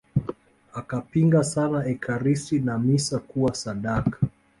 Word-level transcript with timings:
Akapinga 0.79 1.41
sana 1.43 1.85
Ekaristi 1.85 2.59
na 2.59 2.77
misa 2.79 3.19
kuwa 3.19 3.55
sadaka 3.55 4.17